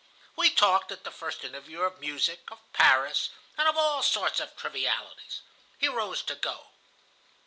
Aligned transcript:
"We 0.35 0.49
talked, 0.49 0.91
at 0.91 1.03
the 1.03 1.11
first 1.11 1.43
interview, 1.43 1.81
of 1.81 1.99
music, 1.99 2.49
of 2.49 2.57
Paris, 2.73 3.29
and 3.55 3.67
of 3.69 3.77
all 3.77 4.01
sorts 4.01 4.39
of 4.39 4.55
trivialities. 4.55 5.41
He 5.77 5.87
rose 5.89 6.23
to 6.23 6.33
go. 6.33 6.69